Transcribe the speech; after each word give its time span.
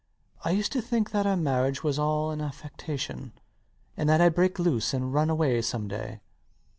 I 0.43 0.49
used 0.49 0.71
to 0.71 0.81
think 0.81 1.11
that 1.11 1.27
our 1.27 1.37
marriage 1.37 1.83
was 1.83 1.99
all 1.99 2.31
an 2.31 2.41
affectation, 2.41 3.33
and 3.95 4.09
that 4.09 4.19
I'd 4.19 4.33
break 4.33 4.57
loose 4.57 4.95
and 4.95 5.13
run 5.13 5.29
away 5.29 5.61
some 5.61 5.87
day. 5.87 6.21